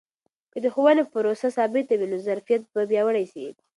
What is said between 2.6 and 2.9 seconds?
به